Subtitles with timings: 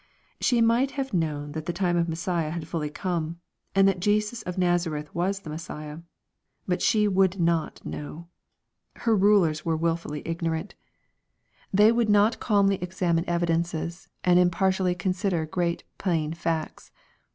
[0.39, 3.39] She might have known that the times of Messiah had fully come,
[3.75, 5.99] and that Jesus of Nazareth was the Messiah.
[6.67, 8.27] Bui she would not know.
[8.95, 10.77] Her rulers were wilfully ignoranti / LUKE, CHAP.
[10.89, 11.77] XIX.
[11.77, 16.89] 315 They would not calmly examine evidences, and impar tially consider great plain facts.